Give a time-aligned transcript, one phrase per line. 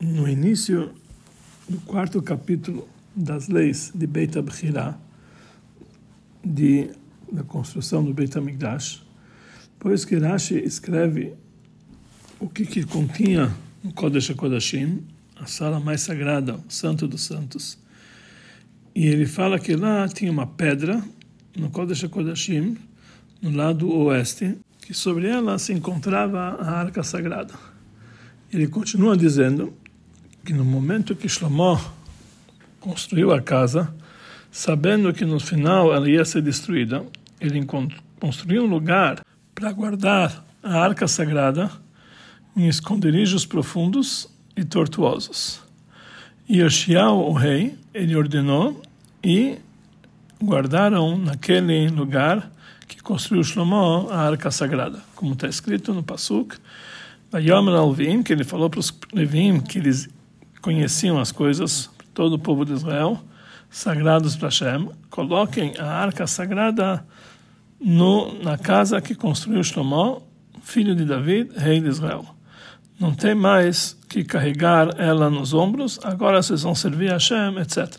[0.00, 0.92] no início
[1.68, 4.98] do quarto capítulo das leis de Beit Abchirá,
[6.42, 6.90] de
[7.30, 9.02] da construção do Beit HaMikdash,
[9.78, 11.34] depois que Rashi escreve
[12.40, 15.04] o que, que continha no Kodesh HaKodashim,
[15.36, 17.78] a sala mais sagrada, o Santo dos Santos,
[18.94, 21.02] e ele fala que lá tinha uma pedra
[21.56, 22.76] no Kodesh HaKodashim,
[23.40, 27.54] no lado oeste, que sobre ela se encontrava a Arca Sagrada.
[28.52, 29.72] Ele continua dizendo
[30.44, 31.80] que no momento que Shlomo
[32.80, 33.92] construiu a casa,
[34.50, 37.04] sabendo que no final ela ia ser destruída,
[37.40, 37.64] ele
[38.18, 39.24] construiu um lugar
[39.54, 41.70] para guardar a arca sagrada
[42.56, 45.60] em esconderijos profundos e tortuosos.
[46.48, 48.82] E Yoshiao, o rei, ele ordenou
[49.22, 49.58] e
[50.42, 52.50] guardaram naquele lugar
[52.88, 56.56] que construiu Shlomo a arca sagrada, como está escrito no Pasuk,
[57.30, 60.08] Vayomer Alvim, que ele falou para os Levim que eles
[60.60, 63.20] conheciam as coisas, todo o povo de Israel,
[63.70, 67.04] sagrados para Hashem, coloquem a arca sagrada
[67.80, 70.22] no, na casa que construiu Shlomo,
[70.62, 72.24] filho de David, rei de Israel.
[72.98, 77.96] Não tem mais que carregar ela nos ombros, agora vocês vão servir a Hashem, etc.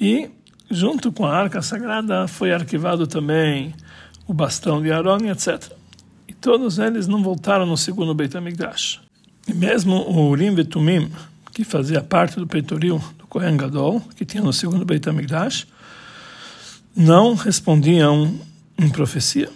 [0.00, 0.30] E,
[0.70, 3.74] junto com a arca sagrada, foi arquivado também
[4.26, 5.72] o bastão de Aaron, etc.
[6.26, 9.00] E todos eles não voltaram no segundo Beit HaMikdash.
[9.46, 11.10] E mesmo o Urim Vetumim,
[11.52, 15.66] que fazia parte do peitoril do Kohen Gadol, que tinha no segundo Beit HaMikdash,
[16.94, 18.38] não respondiam
[18.78, 19.50] em profecia.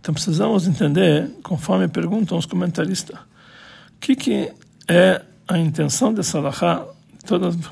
[0.00, 4.52] Então precisamos entender, conforme perguntam os comentaristas, o que, que
[4.88, 6.86] é a intenção dessa Salahá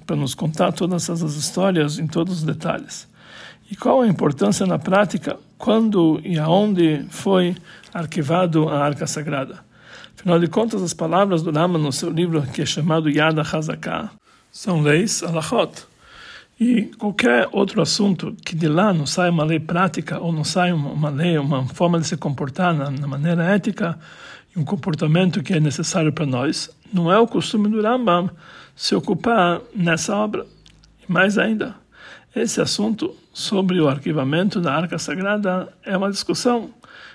[0.05, 3.07] para nos contar todas essas histórias em todos os detalhes.
[3.71, 7.57] E qual a importância na prática, quando e aonde foi
[7.93, 9.65] arquivado a Arca Sagrada.
[10.17, 14.11] Afinal de contas, as palavras do Rama no seu livro, que é chamado Yad HaZaká,
[14.51, 15.87] são leis alachot.
[16.59, 20.73] E qualquer outro assunto que de lá não sai uma lei prática ou não sai
[20.73, 23.99] uma lei, uma forma de se comportar na, na maneira ética
[24.57, 28.31] um comportamento que é necessário para nós, não é o costume do Rambam
[28.77, 30.47] se ocupar nessa obra.
[31.07, 31.75] E mais ainda,
[32.35, 36.71] esse assunto sobre o arquivamento da Arca Sagrada é uma discussão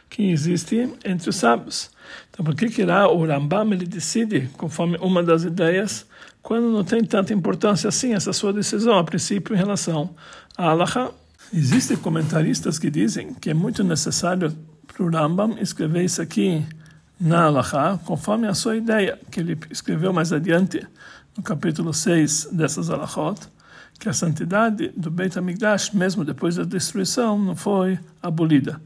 [0.10, 1.92] que existe entre os sábios.
[2.30, 6.06] Então, por que que lá o Rambam ele decide conforme uma das ideias,
[6.42, 10.16] quando não tem tanta importância assim essa sua decisão a princípio em relação
[10.58, 11.14] a Allah?
[11.54, 14.56] Existem comentaristas que dizem que é muito necessário
[14.88, 16.66] para o Rambam escrever isso aqui
[17.20, 20.86] na Allah, conforme a sua ideia, que ele escreveu mais adiante
[21.36, 23.40] no capítulo 6 dessas Alachot,
[24.00, 28.80] que a santidade do Beit HaMikdash, mesmo depois da destruição, não foi abolida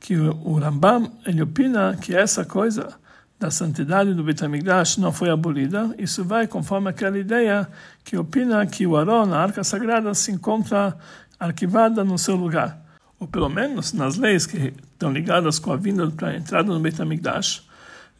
[0.00, 2.94] que o Rambam ele opina que essa coisa
[3.38, 5.94] da santidade do Beit HaMikdash não foi abolida.
[5.98, 7.68] Isso vai conforme aquela ideia
[8.04, 10.96] que opina que o Aron, a Arca Sagrada, se encontra
[11.38, 12.78] arquivada no seu lugar.
[13.18, 16.80] Ou pelo menos nas leis que estão ligadas com a vinda para a entrada no
[16.80, 17.66] Beit HaMikdash.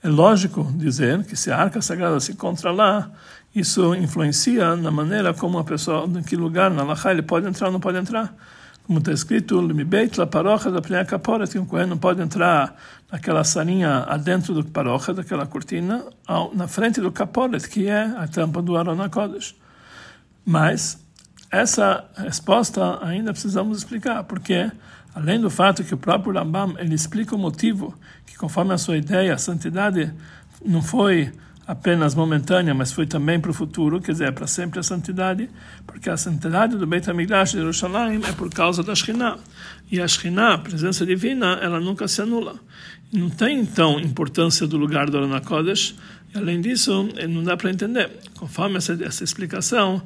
[0.03, 3.11] É lógico dizer que se a Arca Sagrada se encontra lá,
[3.55, 7.69] isso influencia na maneira como a pessoa, em que lugar na Lacha ele pode entrar
[7.69, 8.35] ou não pode entrar
[8.87, 12.77] como está escrito, Limibeit la parocha da primeira capora, que um Cohen não pode entrar
[13.11, 18.29] naquela salinha adentro do parocha, daquela cortina, ao, na frente do caporet, que é a
[18.29, 19.57] tampa do Arona Kodesh.
[20.45, 21.05] Mas
[21.51, 24.71] essa resposta ainda precisamos explicar, porque
[25.13, 27.93] além do fato que o próprio Rambam ele explica o motivo
[28.25, 30.13] que conforme a sua ideia a santidade
[30.65, 31.33] não foi
[31.67, 35.51] apenas momentânea, mas foi também para o futuro, quer dizer, é para sempre a santidade,
[35.85, 39.39] porque a santidade do Beit HaMikdash de Jerusalém é por causa da Shekhinah.
[39.91, 42.55] E a Shekhinah, a presença divina, ela nunca se anula.
[43.13, 45.97] Não tem, então, importância do lugar do Arana Kodesh,
[46.33, 48.11] e além disso, não dá para entender.
[48.39, 50.03] Conforme essa, essa explicação,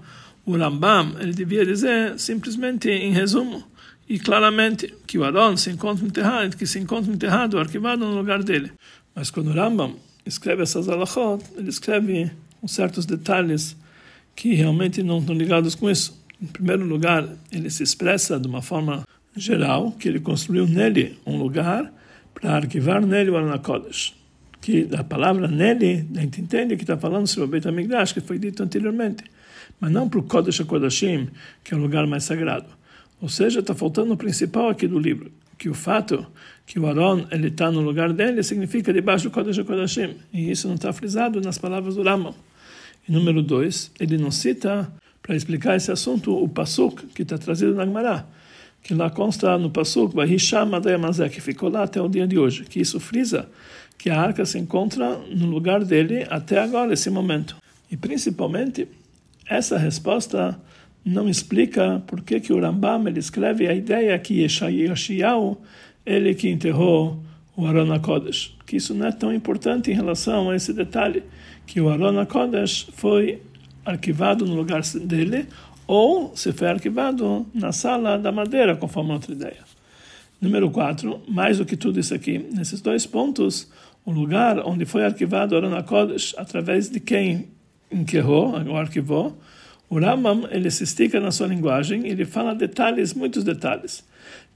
[0.46, 3.62] o Rambam, ele devia dizer, simplesmente, em resumo,
[4.08, 8.42] e claramente, que o Aron se encontra enterrado, que se encontra enterrado, arquivado no lugar
[8.42, 8.72] dele.
[9.14, 13.76] Mas quando o Rambam escreve essas alachot, ele escreve com certos detalhes
[14.34, 16.18] que realmente não estão ligados com isso.
[16.40, 19.04] Em primeiro lugar, ele se expressa de uma forma
[19.36, 21.92] geral que ele construiu nele um lugar
[22.34, 24.14] para arquivar nele o Aranakodesh.
[24.60, 28.20] Que a palavra nele, a gente entende que está falando sobre o Beit HaMikdash, que
[28.20, 29.24] foi dito anteriormente,
[29.78, 31.28] mas não para o Kodesh HaKodashim,
[31.64, 32.66] que é o lugar mais sagrado.
[33.20, 35.30] Ou seja, está faltando o principal aqui do livro,
[35.60, 36.26] que o fato
[36.64, 40.16] que o Aron ele está no lugar dele significa debaixo do Kodesh HaKodashim.
[40.32, 42.34] E isso não está frisado nas palavras do Rambam.
[43.06, 44.90] E número dois, ele não cita,
[45.20, 48.26] para explicar esse assunto, o Pasuk, que está trazido na Gemara,
[48.82, 50.14] que lá consta no Pasuk,
[51.30, 53.46] que ficou lá até o dia de hoje, que isso frisa
[53.98, 57.54] que a arca se encontra no lugar dele até agora, esse momento.
[57.90, 58.88] E principalmente,
[59.46, 60.58] essa resposta
[61.04, 65.58] não explica por que, que o Rambam ele escreve a ideia que Yeshayahu,
[66.04, 67.22] ele que enterrou
[67.56, 71.22] o Aron HaKodesh, que isso não é tão importante em relação a esse detalhe,
[71.66, 73.42] que o Aron HaKodesh foi
[73.84, 75.46] arquivado no lugar dele,
[75.86, 79.64] ou se foi arquivado na sala da madeira, conforme outra ideia.
[80.40, 83.70] Número 4, mais do que tudo isso aqui, nesses dois pontos,
[84.04, 87.48] o lugar onde foi arquivado o Aron HaKodesh, através de quem
[87.90, 89.36] enterrou, ou arquivou,
[89.90, 94.04] o Rambam, ele se estica na sua linguagem, ele fala detalhes, muitos detalhes.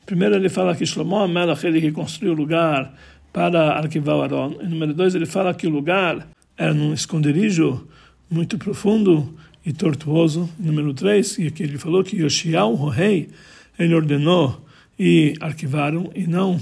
[0.07, 2.95] Primeiro ele fala que Shlomo Amelach, ele que construiu o lugar
[3.33, 4.59] para arquivar o Aron.
[4.63, 7.85] E número dois, ele fala que o lugar era num esconderijo
[8.31, 9.35] muito profundo
[9.67, 10.49] e tortuoso.
[10.57, 13.29] Número três, e aqui ele falou que Yoshiao, o rei,
[13.77, 14.65] ele ordenou
[14.97, 16.61] e arquivaram, e não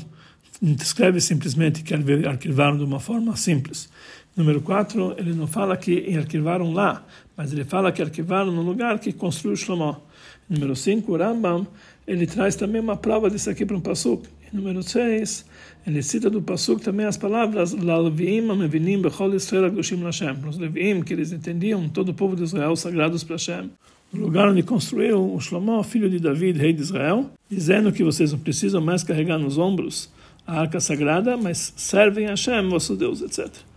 [0.63, 3.91] descreve simplesmente que arquivaram de uma forma simples.
[4.35, 7.05] Número 4, ele não fala que arquivaram lá,
[7.37, 10.01] mas ele fala que arquivaram no lugar que construiu Shlomo.
[10.49, 11.67] Número 5, o Rambam,
[12.07, 14.27] ele traz também uma prova disso aqui para um pasuk.
[14.51, 15.45] número 6,
[15.87, 19.71] ele cita do pasuk também as palavras Lalviim amevinim bechol Israel
[20.01, 20.35] Lashem.
[20.49, 23.71] Os Leviim, que eles entendiam, todo o povo de Israel, sagrados para Hashem.
[24.15, 28.33] O lugar onde construiu o Shlomo, filho de David, rei de Israel, dizendo que vocês
[28.33, 30.11] não precisam mais carregar nos ombros
[30.47, 33.72] a arca sagrada, mas servem a Hashem, vosso Deus, etc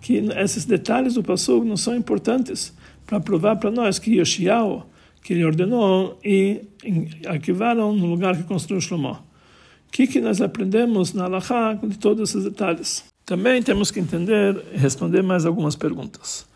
[0.00, 2.72] que esses detalhes do Passug não são importantes
[3.06, 4.86] para provar para nós que Yoshiao,
[5.22, 6.62] que ele ordenou, e
[7.26, 9.12] arquivaram no lugar que construiu Shlomo.
[9.12, 13.04] O que, que nós aprendemos na Alaha de todos esses detalhes?
[13.26, 16.46] Também temos que entender e responder mais algumas perguntas.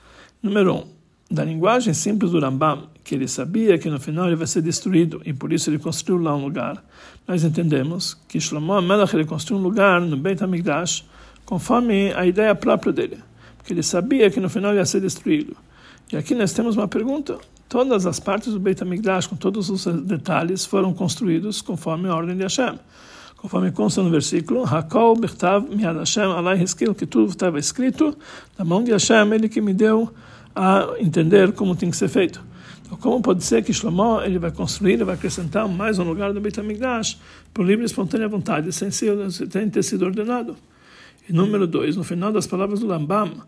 [0.42, 0.84] Número um,
[1.30, 5.20] da linguagem simples do Rambam, que ele sabia que no final ele vai ser destruído
[5.24, 6.82] e por isso ele construiu lá um lugar,
[7.26, 11.04] nós entendemos que Shlomo Melech ele construiu um lugar no Beit HaMikdash
[11.44, 13.18] conforme a ideia própria dele
[13.64, 15.56] porque ele sabia que no final ia ser destruído.
[16.12, 17.38] E aqui nós temos uma pergunta.
[17.66, 22.36] Todas as partes do Beit HaMikdash, com todos os detalhes, foram construídos conforme a ordem
[22.36, 22.78] de Hashem.
[23.38, 28.14] Conforme consta no versículo, Hakol Birtav Miad Hashem Alai Heskil, que tudo estava escrito
[28.58, 30.12] na mão de Hashem, ele que me deu
[30.54, 32.44] a entender como tem que ser feito.
[32.84, 36.34] Então, como pode ser que Shlomo ele vai construir, ele vai acrescentar mais um lugar
[36.34, 37.18] do Beit HaMikdash
[37.54, 40.54] por livre e espontânea vontade, sem, ser, sem ter sido ordenado?
[41.28, 43.42] E número dois, no final das palavras do Lambam,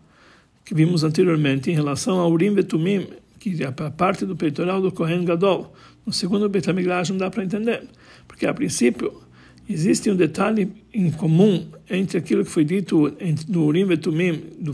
[0.65, 3.07] que vimos anteriormente em relação ao Urim Betumim,
[3.39, 5.73] que é a parte do peitoral do Kohen Gadol.
[6.05, 7.87] No segundo Beit HaMikdash não dá para entender,
[8.27, 9.21] porque a princípio
[9.69, 13.13] existe um detalhe em comum entre aquilo que foi dito
[13.47, 14.73] do Urim Betumim, do,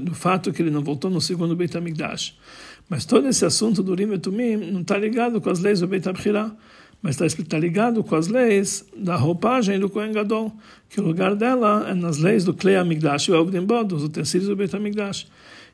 [0.00, 2.36] do fato que ele não voltou no segundo Beit HaMikdash.
[2.88, 6.54] Mas todo esse assunto do Urim Betumim não está ligado com as leis do HaBchirah
[7.02, 10.52] mas está tá ligado com as leis da roupagem do Kohen Gadol,
[10.88, 14.48] que o lugar dela é nas leis do Klei Amigdash e o Avdembod, dos utensílios
[14.48, 15.26] do Beit Amigdash.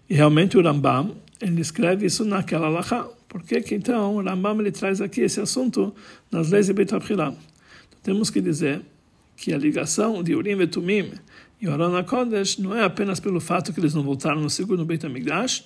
[0.09, 3.07] E realmente o Rambam, ele escreve isso naquela lacha.
[3.29, 5.95] Por que que então o Rambam ele traz aqui esse assunto
[6.31, 7.29] nas leis de Beit Abchirah?
[7.29, 7.39] Então,
[8.03, 8.81] temos que dizer
[9.37, 11.13] que a ligação de Urim e Tumim
[11.61, 15.05] e Oran Kodesh não é apenas pelo fato que eles não voltaram no segundo Beit
[15.05, 15.65] HaMikdash,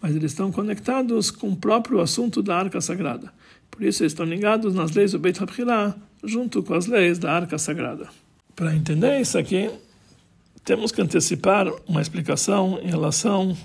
[0.00, 3.32] mas eles estão conectados com o próprio assunto da Arca Sagrada.
[3.70, 7.32] Por isso eles estão ligados nas leis do Beit HaBchirah, junto com as leis da
[7.32, 8.08] Arca Sagrada.
[8.54, 9.70] Para entender isso aqui,
[10.64, 13.56] temos que antecipar uma explicação em relação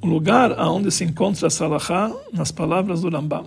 [0.00, 3.46] ao lugar aonde se encontra Salahá nas palavras do Rambam.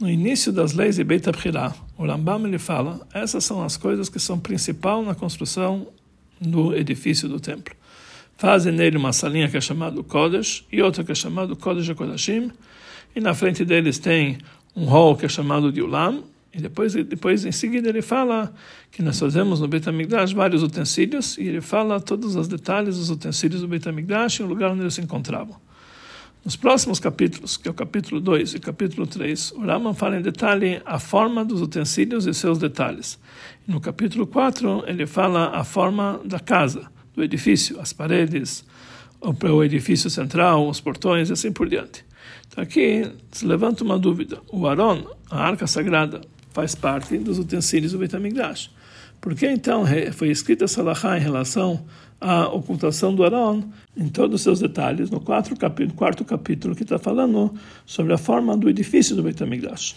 [0.00, 4.08] No início das leis de Beit HaBchirah, o Rambam ele fala, essas são as coisas
[4.08, 5.86] que são principal na construção
[6.48, 7.74] do edifício do templo.
[8.36, 12.50] Fazem nele uma salinha que é chamada Kodesh e outra que é chamada Kodesh HaKodashim,
[13.14, 14.38] e na frente deles tem
[14.74, 18.54] um hall que é chamado de Ulam, e depois, depois em seguida ele fala
[18.90, 23.10] que nós fazemos no Beit HaMikdash vários utensílios, e ele fala todos os detalhes dos
[23.10, 25.56] utensílios do Beit HaMikdash e o lugar onde eles se encontravam.
[26.44, 30.20] Nos próximos capítulos, que é o capítulo 2 e capítulo 3, o Raman fala em
[30.20, 33.18] detalhe a forma dos utensílios e seus detalhes.
[33.66, 38.62] No capítulo 4, ele fala a forma da casa, do edifício, as paredes,
[39.22, 42.04] o edifício central, os portões e assim por diante.
[42.46, 44.38] Então aqui se levanta uma dúvida.
[44.52, 46.20] O Aron, a arca sagrada,
[46.50, 48.70] faz parte dos utensílios do Beit HaMikdash.
[49.18, 50.82] Por que então foi escrita essa
[51.16, 51.86] em relação
[52.20, 53.62] à ocultação do Aron
[53.96, 57.52] em todos os seus detalhes, no quarto capítulo, quarto capítulo que está falando
[57.84, 59.96] sobre a forma do edifício do Beit HaMikdash?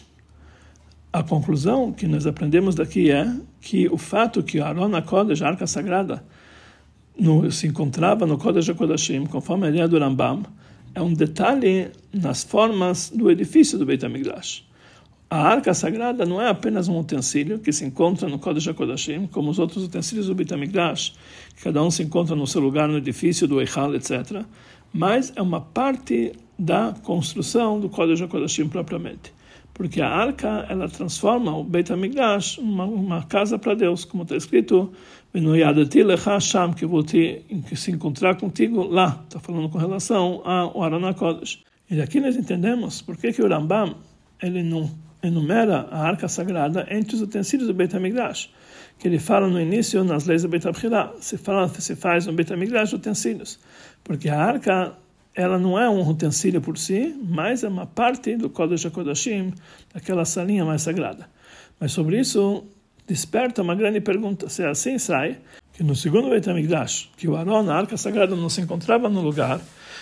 [1.12, 5.41] A conclusão que nós aprendemos daqui é que o fato que o Aron, a Kodesh,
[5.41, 6.24] a arca sagrada,
[7.17, 10.43] no, se encontrava no Kodesh HaKodashim, conforme a ideia do Rambam,
[10.93, 14.66] é um detalhe nas formas do edifício do Beit HaMikdash.
[15.29, 19.51] A arca sagrada não é apenas um utensílio que se encontra no Kodesh HaKodashim, como
[19.51, 21.15] os outros utensílios do Beit HaMikdash,
[21.53, 24.46] que cada um se encontra no seu lugar no edifício do Eichal, etc.
[24.93, 29.34] Mas é uma parte da construção do Kodesh HaKodashim propriamente.
[29.74, 34.38] Porque a arca, ela transforma o Beit HaMikdash numa uma casa para Deus, como está
[34.38, 34.93] escrito,
[36.39, 37.41] Sham, que vou te,
[37.75, 39.22] se encontrar contigo lá.
[39.25, 41.63] Está falando com relação ao Aron HaKodesh.
[41.91, 43.93] E daqui nós entendemos por que, que o Rambam
[44.41, 44.89] ele não
[45.21, 48.50] enumera a arca sagrada entre os utensílios do Beit HaMikdash,
[49.00, 52.33] que ele fala no início nas leis do Beit HaBchirah, se fala se faz no
[52.33, 53.59] Beit HaMikdash utensílios,
[54.03, 54.95] porque a arca
[55.38, 59.53] ela não é um utensílio por si, mas é uma parte do Kodesh HaKodashim,
[59.93, 61.29] daquela salinha mais sagrada.
[61.79, 62.65] Mas sobre isso
[63.05, 65.38] desperta uma grande pergunta, se é assim sai,
[65.74, 69.21] que no segundo Beit HaMikdash, que o Aron, a arca sagrada, não se encontrava no
[69.21, 69.62] lugar,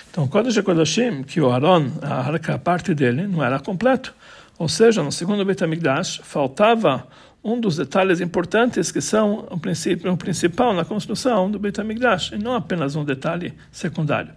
[0.09, 4.15] então o Kodesh HaKodashim, que o Aron, a arca, a parte dele, não era completo,
[4.57, 7.07] ou seja, no segundo Beit HaMikdash faltava
[7.43, 12.31] um dos detalhes importantes que são o princípio o principal na construção do Beit HaMikdash,
[12.31, 14.33] e não apenas um detalhe secundário.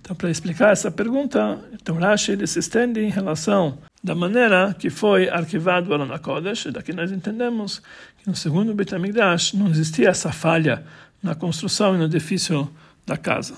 [0.00, 4.88] Então, para explicar essa pergunta, então Rashi ele se estende em relação da maneira que
[4.88, 7.82] foi arquivado o Aron HaKodesh, e daqui nós entendemos
[8.22, 10.84] que no segundo Beit HaMikdash não existia essa falha
[11.22, 12.70] na construção e no edifício
[13.04, 13.54] da casa.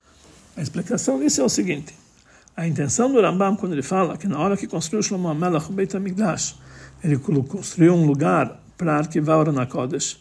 [0.56, 1.94] A explicação disso é o seguinte,
[2.58, 5.72] a intenção do Rambam, quando ele fala que na hora que construiu Shlomo HaMelech o
[5.72, 6.56] Beit HaMikdash,
[7.04, 10.20] ele construiu um lugar para arquivar o Kodesh,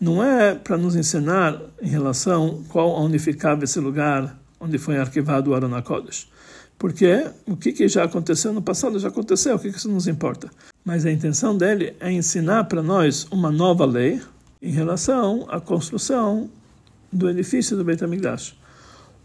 [0.00, 5.52] não é para nos ensinar em relação qual onde ficava esse lugar onde foi arquivado
[5.52, 6.26] o Aron Kodesh.
[6.76, 10.08] Porque o que, que já aconteceu no passado já aconteceu, o que, que isso nos
[10.08, 10.50] importa?
[10.84, 14.20] Mas a intenção dele é ensinar para nós uma nova lei
[14.60, 16.50] em relação à construção
[17.12, 18.56] do edifício do Beit HaMikdash.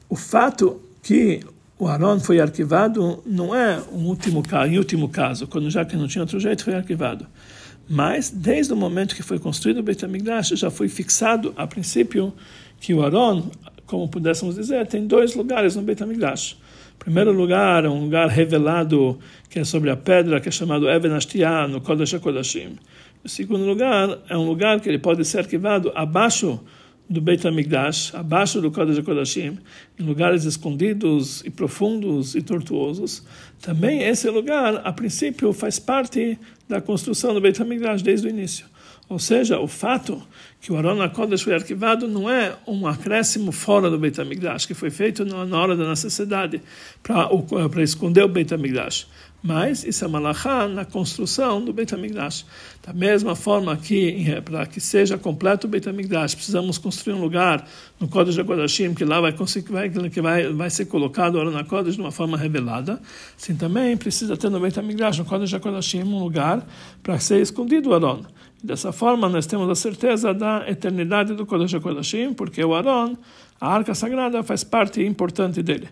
[0.07, 1.43] O fato que
[1.81, 6.07] o Aaron foi arquivado não é um último em último caso, quando já que não
[6.07, 7.25] tinha outro jeito foi arquivado.
[7.89, 12.31] Mas desde o momento que foi construído o Beit HaMikdash já foi fixado a princípio
[12.79, 13.49] que o Aaron,
[13.87, 16.55] como pudéssemos dizer, tem dois lugares no Beit HaMikdash.
[16.99, 19.17] Primeiro lugar um lugar revelado
[19.49, 22.77] que é sobre a pedra que é chamado Even Ashtiah no Kodesh HaKodashim.
[23.23, 26.59] O segundo lugar é um lugar que ele pode ser arquivado abaixo
[27.11, 29.57] do Beit HaMikdash, abaixo do Kodesh HaKodashim,
[29.99, 33.21] em lugares escondidos e profundos e tortuosos,
[33.61, 36.39] também esse lugar, a princípio, faz parte
[36.69, 38.65] da construção do Beit HaMikdash desde o início.
[39.11, 40.23] Ou seja, o fato
[40.61, 44.73] que o Aron HaKodesh foi arquivado não é um acréscimo fora do Beit HaMikdash, que
[44.73, 46.61] foi feito na hora da necessidade
[47.03, 49.05] para esconder o Beit HaMikdash
[49.43, 52.45] mas isso é malachá na construção do Beit HaMikdash.
[52.85, 57.67] Da mesma forma que, para que seja completo o Beit HaMikdash, precisamos construir um lugar
[57.99, 62.01] no Kodesh HaKodashim, que lá vai, que vai, vai ser colocado o Arona Kodesh de
[62.01, 63.01] uma forma revelada.
[63.35, 66.65] Assim também precisa ter no Beit HaMikdash, no Kodesh HaKodashim, um lugar
[67.01, 68.23] para ser escondido o Aron.
[68.63, 73.17] Dessa forma, nós temos a certeza da eternidade do Kodesh HaKodashim, porque o Aron,
[73.59, 75.89] a arca sagrada, faz parte importante dele.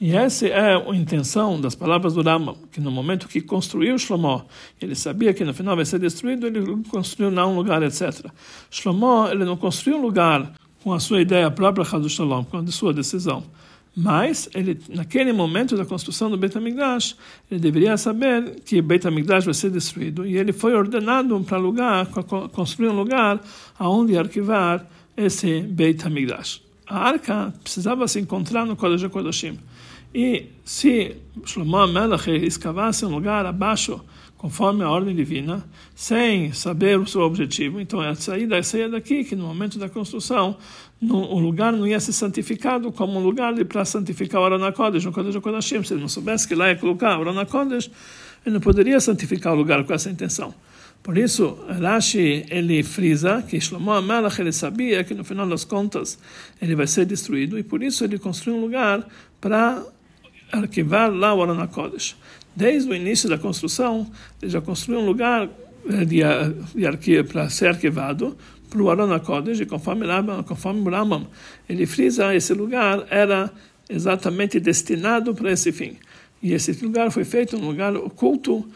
[0.00, 4.44] E essa é a intenção das palavras do Rambam, que no momento que construiu Shlomo,
[4.80, 8.26] ele sabia que no final vai ser destruído, ele construiu lá um lugar, etc.
[8.70, 10.52] Shlomo, ele não construiu um lugar
[10.82, 13.44] com a sua ideia própria, Shalom, com a sua decisão.
[13.94, 17.14] Mas, ele, naquele momento da construção do Beit HaMikdash,
[17.50, 20.26] ele deveria saber que o Beit HaMikdash vai ser destruído.
[20.26, 22.06] E ele foi ordenado para lugar,
[22.52, 23.40] construir um lugar
[23.78, 26.62] aonde arquivar esse Beit HaMikdash.
[26.86, 29.58] A arca precisava se encontrar no Kodesh HaKodashim.
[30.14, 34.00] E se Shlomo Melech escavasse um lugar abaixo,
[34.42, 39.36] conforme a ordem divina, sem saber o seu objetivo, então é sair, sair daqui, que
[39.36, 40.56] no momento da construção,
[41.00, 45.04] no, o lugar não ia ser santificado como um lugar para santificar o Arana Kodesh,
[45.04, 45.84] no Kodesh Kodashim.
[45.84, 47.88] Se ele não soubesse que lá ia colocar o Arana Kodesh,
[48.44, 50.52] ele não poderia santificar o lugar com essa intenção.
[51.04, 56.18] Por isso, Rashi ele frisa que Shlomo Amalach ele sabia que no final das contas
[56.60, 59.06] ele vai ser destruído e por isso ele construiu um lugar
[59.40, 59.84] para
[60.50, 62.16] arquivar lá o Arana Kodesh.
[62.54, 64.06] Desde o início da construção,
[64.40, 65.48] ele já construiu um lugar
[65.88, 66.20] eh, de,
[66.74, 68.36] de para ser arquivado
[68.68, 70.06] para o Arana Kodesh, conforme,
[70.46, 71.26] conforme o Rambam,
[71.68, 73.50] ele frisa, esse lugar era
[73.88, 75.96] exatamente destinado para esse fim.
[76.42, 78.66] E esse lugar foi feito um lugar oculto,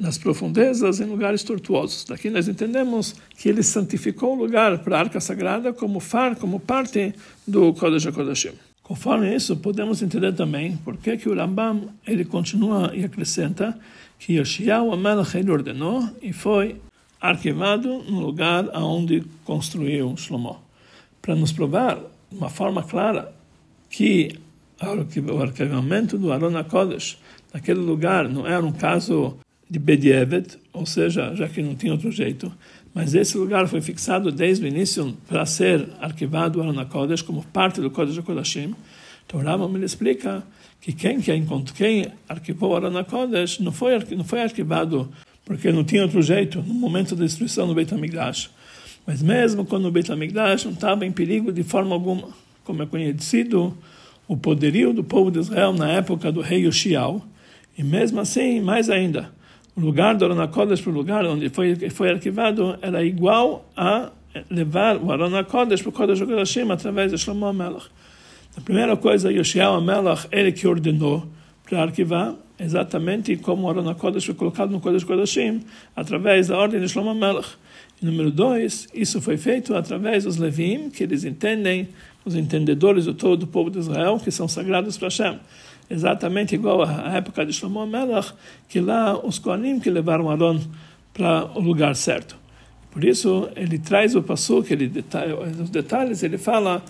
[0.00, 2.04] nas profundezas, em lugares tortuosos.
[2.04, 6.58] Daqui nós entendemos que ele santificou o lugar para a Arca Sagrada como far, como
[6.58, 7.14] parte
[7.46, 8.69] do Kodesh HaKodashim.
[8.90, 13.78] Conforme isso, podemos entender também por que, que o Rambam ele continua e acrescenta
[14.18, 16.74] que Yoshiyahu Amelech ele ordenou e foi
[17.20, 20.58] arquivado no lugar aonde construiu Shlomo.
[21.22, 22.00] Para nos provar
[22.32, 23.32] de uma forma clara
[23.88, 24.36] que
[24.82, 27.16] o arquivamento do Aron HaKodesh
[27.54, 29.36] naquele lugar não era um caso
[29.70, 32.52] de Bedievet, ou seja, já que não tinha outro jeito,
[32.94, 37.80] mas esse lugar foi fixado desde o início para ser arquivado o Kodesh como parte
[37.80, 38.74] do Kodesh HaKodashim.
[39.26, 40.42] Então Rambam me explica
[40.80, 41.32] que quem, que
[41.74, 45.08] quem arquivou Arona Kodesh não foi, não foi arquivado
[45.44, 48.50] porque não tinha outro jeito no momento da destruição do Beit HaMikdash.
[49.06, 52.28] Mas mesmo quando o Beit HaMikdash não estava em perigo de forma alguma,
[52.64, 53.76] como é conhecido
[54.26, 57.24] o poderio do povo de Israel na época do rei Yoshiao,
[57.76, 59.32] e mesmo assim, mais ainda,
[59.76, 64.10] o lugar do Arona Kodesh para o lugar onde foi, foi arquivado era igual a
[64.50, 67.86] levar o Arona Kodesh para o Kodesh Kodashim através de Shlomo HaMelech.
[68.56, 71.26] A primeira coisa, Yoshiao HaMelech, ele que ordenou
[71.64, 75.62] para arquivar, exatamente como o Arona Kodesh foi colocado no Kodesh Kodashim,
[75.94, 77.48] através da ordem de Shlomo HaMelech.
[78.02, 81.88] E número dois, isso foi feito através dos Levim, que eles entendem,
[82.24, 85.38] os entendedores do todo o povo de Israel, que são sagrados para Hashem
[85.90, 88.32] exatamente igual à época de Shlomo Melach,
[88.68, 90.60] que lá os Kohanim que levaram Aaron
[91.12, 92.36] para o lugar certo.
[92.90, 94.22] Por isso, ele traz o
[94.62, 96.82] que ele detalha, os detalhes, ele fala,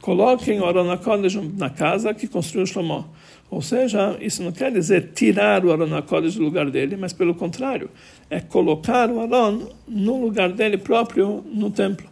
[0.00, 3.08] coloquem o Aaron HaKodesh na casa que construiu Shlomo.
[3.50, 7.34] Ou seja, isso não quer dizer tirar o Aaron HaKodesh do lugar dele, mas pelo
[7.34, 7.90] contrário,
[8.28, 12.08] é colocar o Aaron no lugar dele próprio no templo.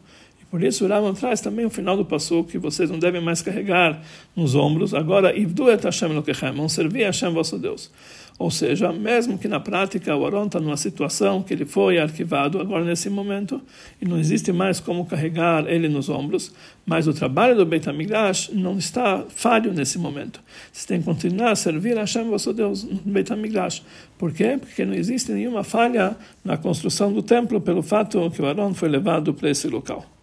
[0.50, 3.42] Por isso, o Rambam traz também o final do passo que vocês não devem mais
[3.42, 4.00] carregar
[4.34, 4.94] nos ombros.
[4.94, 7.90] Agora, Ivdu et Hashem Lokechem, vão servir a Hashem vosso Deus.
[8.38, 12.60] Ou seja, mesmo que na prática o Aron está numa situação que ele foi arquivado
[12.60, 13.62] agora nesse momento
[14.00, 16.52] e não existe mais como carregar ele nos ombros,
[16.84, 20.40] mas o trabalho do Beit HaMikdash não está falho nesse momento.
[20.70, 23.82] Você tem que continuar a servir a Hashem, vosso Deus, no Beit HaMikdash.
[24.18, 24.58] Por quê?
[24.60, 28.90] Porque não existe nenhuma falha na construção do templo pelo fato que o Aron foi
[28.90, 30.15] levado para esse local.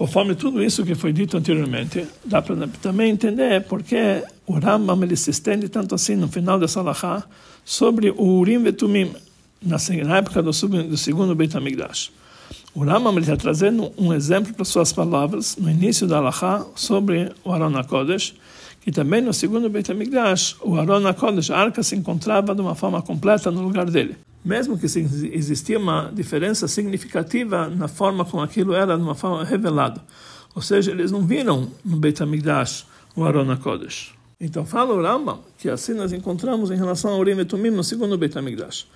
[0.00, 5.02] Conforme tudo isso que foi dito anteriormente, dá para também entender por que o Rambam
[5.02, 7.22] ele se estende tanto assim no final dessa Salahá
[7.66, 9.12] sobre o Urim e Tumim,
[9.60, 9.76] na,
[10.16, 12.10] época do, do segundo Beit HaMikdash.
[12.74, 17.52] O Rambam está trazendo um exemplo para suas palavras no início da Alahá sobre o
[17.52, 18.32] Aron HaKodesh,
[18.80, 22.74] que também no segundo Beit HaMikdash, o Aron HaKodesh, a arca, se encontrava de uma
[22.74, 28.74] forma completa no lugar dele mesmo que existia uma diferença significativa na forma como aquilo
[28.74, 30.02] era de uma forma revelada.
[30.54, 34.14] Ou seja, eles não viram no Beit HaMikdash o Arona Kodesh.
[34.40, 37.84] Então fala o Rambam que assim nós encontramos em relação ao Urim e Tumim no
[37.84, 38.86] segundo Beit HaMikdash.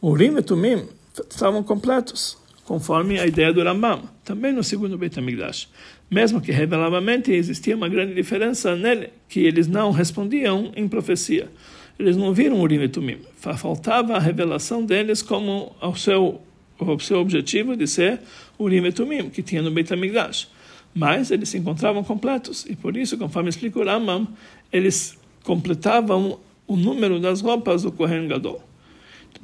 [0.00, 0.88] O Urim e Tumim
[1.30, 5.68] estavam completos, conforme a ideia do Rambam, também no segundo Beit HaMikdash.
[6.10, 11.50] Mesmo que reveladamente existia uma grande diferença nele, que eles não respondiam em profecia
[11.98, 13.18] eles não viram Urim e Tumim.
[13.36, 16.40] Faltava a revelação deles como ao seu,
[16.78, 18.20] ao seu objetivo de ser
[18.58, 20.48] Urim e Tumim, que tinha no Beit HaMikdash.
[20.94, 24.28] Mas eles se encontravam completos, e por isso, conforme explica o Rambam,
[24.72, 28.62] eles completavam o número das roupas do Kohen Gadol.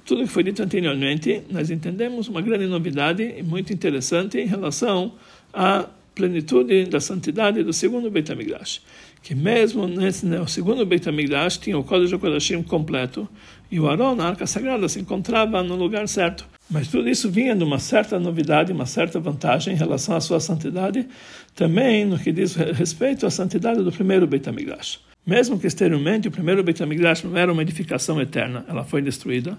[0.04, 5.12] Tudo que foi dito anteriormente, nós entendemos uma grande novidade e muito interessante em relação
[5.52, 8.80] à plenitude da santidade do segundo Beit HaMikdash
[9.22, 13.28] que mesmo nesse no segundo Beit HaMikdash tinha o Kodesh HaKodashim completo
[13.70, 16.46] e o Aron, a Arca Sagrada, se encontrava no lugar certo.
[16.70, 20.40] Mas tudo isso vinha de uma certa novidade, uma certa vantagem em relação à sua
[20.40, 21.06] santidade,
[21.54, 25.00] também no que diz respeito à santidade do primeiro Beit HaMikdash.
[25.26, 29.58] Mesmo que exteriormente o primeiro Beit HaMikdash não era uma edificação eterna, ela foi destruída,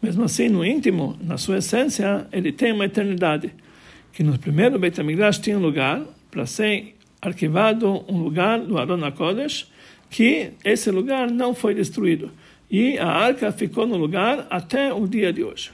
[0.00, 3.52] mesmo assim, no íntimo, na sua essência, ele tem uma eternidade.
[4.12, 9.04] Que no primeiro Beit HaMikdash tinha um lugar para ser arquivado um lugar do Aron
[9.04, 9.68] HaKodesh,
[10.10, 12.30] que esse lugar não foi destruído.
[12.70, 15.70] E a arca ficou no lugar até o dia de hoje.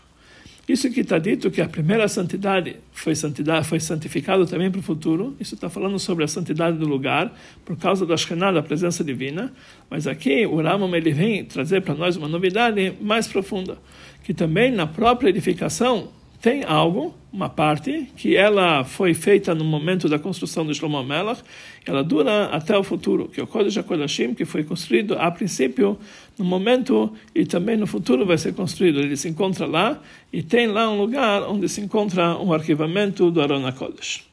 [0.67, 4.83] Isso que está dito que a primeira santidade foi santidade foi santificado também para o
[4.83, 5.37] futuro.
[5.39, 9.53] Isso está falando sobre a santidade do lugar por causa da Shekhinah, da presença divina.
[9.91, 13.77] Mas aqui o Ramam ele vem trazer para nós uma novidade mais profunda,
[14.23, 16.09] que também na própria edificação
[16.45, 21.43] tem algo, uma parte, que ela foi feita no momento da construção do Shlomo Melach,
[21.87, 25.99] ela dura até o futuro, que é o Kodesh HaKodashim, que foi construído a princípio,
[26.37, 29.01] no momento, e também no futuro vai ser construído.
[29.01, 29.99] Ele se encontra lá,
[30.31, 34.25] e tem lá um lugar onde se encontra um arquivamento do Aron HaKodesh.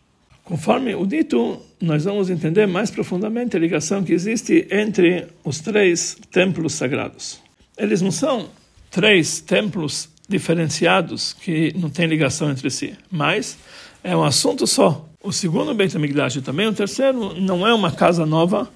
[0.44, 6.18] Conforme o dito, nós vamos entender mais profundamente a ligação que existe entre os três
[6.30, 7.40] templos sagrados.
[7.78, 8.50] Eles não são
[8.90, 13.58] três templos diferenciados que não têm ligação entre si, mas
[14.04, 15.06] é um assunto só.
[15.24, 18.70] O segundo Beit HaMikdash e também o terceiro não é uma casa nova,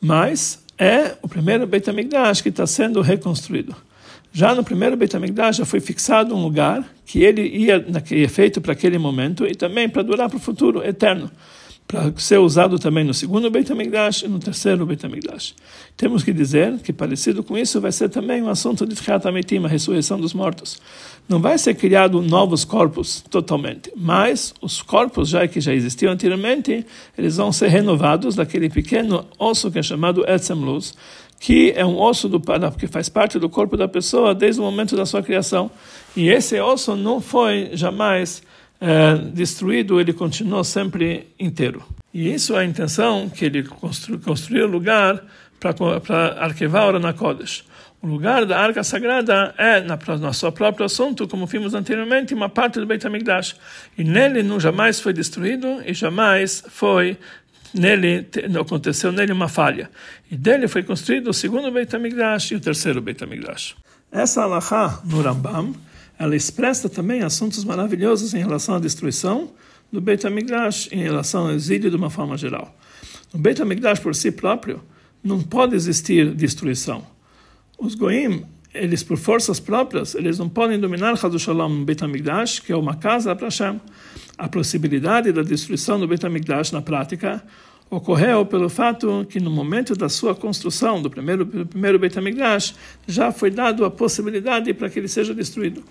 [0.00, 3.74] mas é o primeiro Beit HaMikdash que está sendo reconstruído.
[4.32, 8.28] Já no primeiro Beit HaMikdash já foi fixado um lugar que ele ia, que é
[8.28, 11.30] feito para aquele momento e também para durar para o futuro eterno
[11.88, 15.54] para ser usado também no segundo Beit HaMikdash e no terceiro Beit HaMikdash.
[15.96, 19.64] Temos que dizer que parecido com isso vai ser também um assunto de Tchiat HaMetim,
[19.64, 20.78] a ressurreição dos mortos.
[21.26, 26.84] Não vai ser criado novos corpos totalmente, mas os corpos já que já existiam anteriormente,
[27.16, 30.92] eles vão ser renovados daquele pequeno osso que é chamado Etzem Luz,
[31.40, 32.38] que é um osso do
[32.76, 35.70] que faz parte do corpo da pessoa desde o momento da sua criação.
[36.14, 38.42] E esse osso não foi jamais
[38.80, 41.82] é, destruído, ele continuou sempre inteiro.
[42.12, 45.22] E isso é a intenção que ele constru, construiu o lugar
[45.58, 47.64] para arquivar o Kodesh.
[48.00, 52.48] O lugar da Arca Sagrada é, na, no seu próprio assunto, como vimos anteriormente, uma
[52.48, 53.56] parte do Beit HaMikdash.
[53.96, 57.18] E nele não jamais foi destruído e jamais foi
[57.74, 58.26] nele
[58.60, 59.90] aconteceu nele uma falha.
[60.30, 63.74] E dele foi construído o segundo Beit HaMikdash e o terceiro Beit HaMikdash.
[64.12, 65.74] Essa alahá no Rambam,
[66.18, 69.52] ela expressa também assuntos maravilhosos em relação à destruição
[69.90, 72.74] do Beit HaMikdash, em relação ao exílio de uma forma geral.
[73.32, 74.82] No Beit HaMikdash por si próprio,
[75.22, 77.06] não pode existir destruição.
[77.78, 82.60] Os goim, eles por forças próprias, eles não podem dominar Chadu Shalom no Beit HaMikdash,
[82.60, 83.80] que é uma casa para Hashem.
[84.36, 87.42] A possibilidade da destruição do Beit HaMikdash na prática
[87.90, 92.74] ocorreu pelo fato que no momento da sua construção do primeiro primeiro Beit HaMikdash
[93.06, 95.82] já foi dado a possibilidade para que ele seja destruído.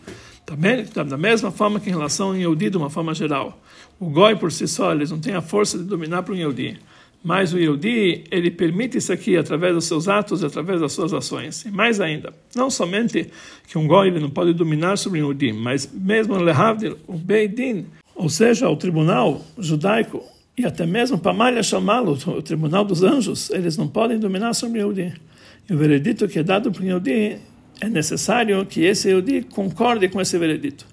[0.46, 3.62] Também da mesma forma que em relação ao Yehudi de uma forma geral.
[4.00, 6.80] O Goi por si só, eles não têm a força de dominar para o Yehudi.
[7.24, 11.66] Mas o Yehudi, ele permite isso aqui através dos seus atos, através das suas ações.
[11.66, 13.30] E mais ainda, não somente
[13.68, 17.14] que um Goi ele não pode dominar sobre o Yehudi, mas mesmo o Lehavdil, o
[17.14, 20.24] Beidin, ou seja, o tribunal judaico,
[20.58, 24.80] e até mesmo para Malha chamá-lo, o tribunal dos anjos, eles não podem dominar sobre
[24.80, 25.14] Yehudi.
[25.70, 27.38] E o veredito que é dado para Yehudi,
[27.80, 30.86] é necessário que esse Yehudi concorde com esse veredito.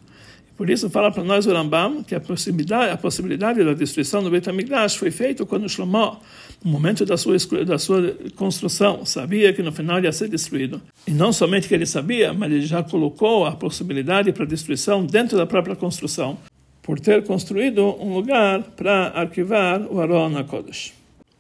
[0.57, 4.31] Por isso fala para nós o Rambam que a possibilidade, a possibilidade da destruição do
[4.31, 6.19] Beit HaMikdash foi feita quando Shlomo,
[6.63, 10.81] no momento da sua, da sua construção, sabia que no final ia ser destruído.
[11.09, 15.37] E não somente que ele sabia, mas ele já colocou a possibilidade para destruição dentro
[15.37, 16.39] da própria construção,
[16.85, 20.93] por ter construído um lugar para arquivar o Aron na Kodesh.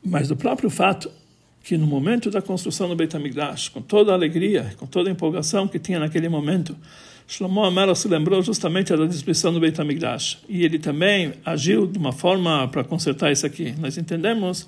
[0.02, 1.10] Mas do próprio fato
[1.62, 5.12] que no momento da construção do Beit HaMikdash, com toda a alegria, com toda a
[5.12, 6.74] empolgação que tinha naquele momento,
[7.28, 10.38] Shlomo Amaro se lembrou justamente da destruição do Beit HaMikdash.
[10.48, 13.74] E ele também agiu de uma forma para consertar isso aqui.
[13.78, 14.66] Nós entendemos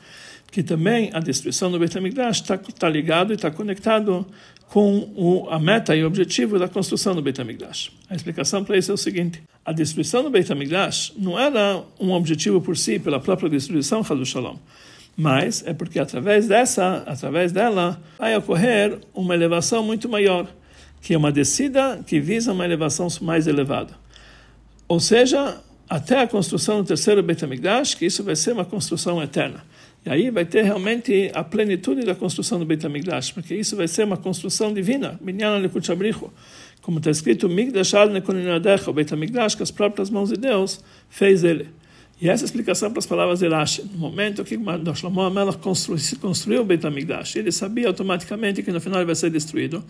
[0.50, 4.26] que também a destruição do Beit HaMikdash está tá ligado e está conectado
[4.68, 7.92] com o, a meta e o objetivo da construção do Beit HaMikdash.
[8.09, 12.12] A explicação para isso é o seguinte: a destruição do Beit HaMikdash não era um
[12.12, 14.56] objetivo por si, pela própria destruição, Halu Shalom,
[15.16, 20.48] mas é porque através dessa, através dela, vai ocorrer uma elevação muito maior
[21.06, 23.94] que é uma descida que visa uma elevação mais elevada.
[24.88, 29.22] Ou seja, até a construção do terceiro Beit HaMikdash, que isso vai ser uma construção
[29.22, 29.64] eterna.
[30.07, 33.88] E aí vai ter realmente a plenitude da construção do Beit HaMikdash, porque isso vai
[33.88, 35.19] ser uma construção divina,
[36.81, 37.49] como está escrito, o
[38.92, 39.12] Beit
[39.57, 41.69] que as próprias mãos de Deus fez ele.
[42.21, 43.83] E essa é explicação para as palavras de Rashi.
[43.83, 44.57] No momento que
[44.95, 49.16] Shlomo Amelach construiu, construiu o Beit HaMikdash, ele sabia automaticamente que no final ele vai
[49.16, 49.85] ser destruído,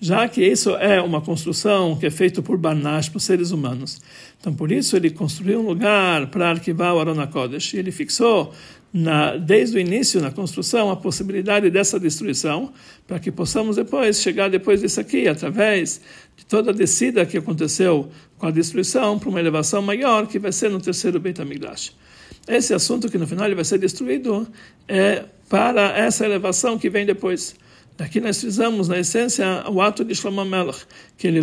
[0.00, 4.00] já que isso é uma construção que é feita por Barnash, por seres humanos.
[4.40, 8.52] Então, por isso, ele construiu um lugar para arquivar o Arona Kodesh, e ele fixou
[8.92, 12.72] na, desde o início na construção a possibilidade dessa destruição,
[13.06, 16.00] para que possamos depois chegar depois disso aqui, através
[16.36, 20.52] de toda a descida que aconteceu com a destruição, para uma elevação maior que vai
[20.52, 21.94] ser no terceiro Beit HaMikdash.
[22.46, 24.46] Esse assunto que no final ele vai ser destruído
[24.86, 27.56] é para essa elevação que vem depois.
[27.96, 30.80] Daqui nós fizemos, na essência, o ato de Shlomo Melech,
[31.16, 31.40] que ele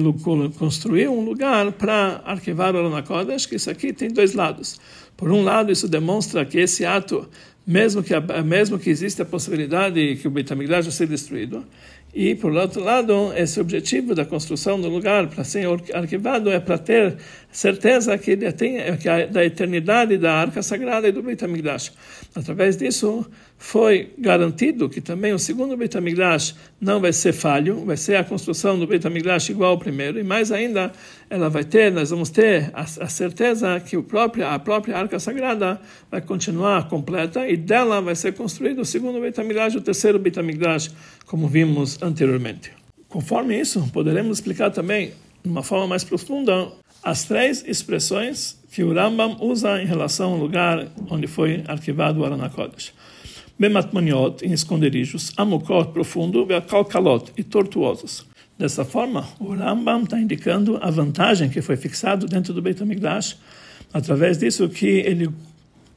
[0.58, 3.04] construiu um lugar para arquivar o Arona
[3.50, 4.80] que isso aqui tem dois lados.
[5.18, 7.28] Por um lado, isso demonstra que esse ato,
[7.66, 8.14] mesmo que,
[8.46, 10.48] mesmo que exista a possibilidade que o Beit
[10.92, 11.66] seja destruído,
[12.14, 16.78] e, por outro lado, esse objetivo da construção do lugar para ser arquivado é para
[16.78, 17.18] ter
[17.52, 21.44] certeza que, ele tem, que a, da eternidade da Arca Sagrada e do Beit.
[22.36, 23.26] Através disso,
[23.66, 28.24] foi garantido que também o segundo Beit HaMikdash não vai ser falho, vai ser a
[28.24, 30.92] construção do Beit HaMikdash igual ao primeiro, e mais ainda,
[31.30, 35.18] ela vai ter, nós vamos ter a, a certeza que o próprio, a própria Arca
[35.18, 35.80] Sagrada
[36.12, 40.38] vai continuar completa, e dela vai ser construído o segundo Beit HaMikdash, o terceiro Beit
[40.38, 40.94] HaMikdash,
[41.26, 42.74] como vimos anteriormente.
[43.08, 46.68] Conforme isso, poderemos explicar também, de uma forma mais profunda,
[47.02, 52.26] as três expressões que o Rambam usa em relação ao lugar onde foi arquivado o
[52.26, 52.94] Arana Kodesh.
[53.58, 58.26] Bematmaniot, em esconderijos, amokot, profundo, calcalot, e tortuosos.
[58.58, 63.38] Dessa forma, o Rambam está indicando a vantagem que foi fixado dentro do Beit HaMikdash,
[63.94, 65.30] através disso que ele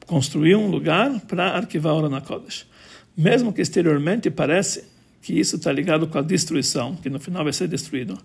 [0.05, 2.65] construiu um lugar para arquivar o Kodesh.
[3.15, 4.85] Mesmo que exteriormente parece
[5.21, 8.17] que isso está ligado com a destruição, que no final vai ser destruído.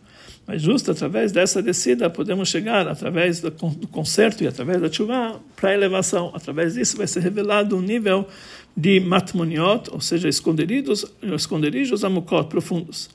[0.46, 3.50] Mas justo através dessa descida podemos chegar, através do
[3.88, 6.30] conserto e através da chuva, para a elevação.
[6.34, 8.26] Através disso vai ser revelado um nível
[8.76, 13.11] de matmoniot, ou seja, esconderijos, esconderijos amukot, profundos.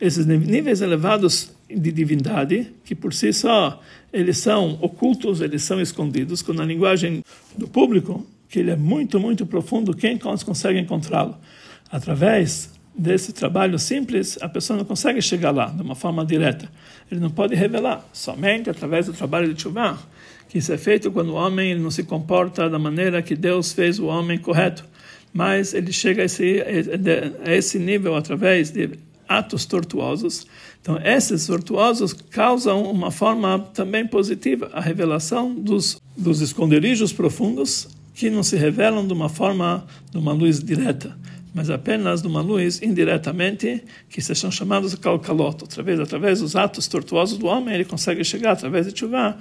[0.00, 3.80] Esses níveis elevados de divindade, que por si só
[4.12, 7.22] eles são ocultos, eles são escondidos, com a linguagem
[7.56, 11.36] do público, que ele é muito, muito profundo, quem consegue encontrá-lo?
[11.90, 16.68] Através desse trabalho simples, a pessoa não consegue chegar lá de uma forma direta.
[17.10, 19.96] Ele não pode revelar, somente através do trabalho de Tshuva,
[20.48, 24.00] que isso é feito quando o homem não se comporta da maneira que Deus fez
[24.00, 24.84] o homem correto.
[25.32, 26.62] Mas ele chega a esse,
[27.46, 28.90] a esse nível através de
[29.28, 30.46] atos tortuosos.
[30.80, 38.30] Então, esses tortuosos causam uma forma também positiva, a revelação dos, dos esconderijos profundos que
[38.30, 41.16] não se revelam de uma forma, de uma luz direta
[41.54, 45.64] mas apenas de uma luz indiretamente, que se são chamados de calcaloto.
[45.64, 49.36] Através, dos atos tortuosos do homem, ele consegue chegar, através de chuva,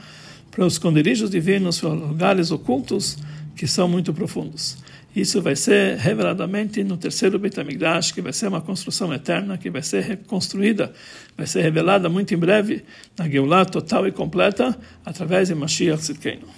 [0.51, 3.17] para os esconderijos divinos, para lugares ocultos,
[3.55, 4.77] que são muito profundos.
[5.15, 9.69] Isso vai ser reveladamente no terceiro Beit HaMikdash, que vai ser uma construção eterna, que
[9.69, 10.93] vai ser reconstruída,
[11.35, 12.83] vai ser revelada muito em breve,
[13.17, 16.57] na Geulah total e completa, através de Mashiach Tzidkenu.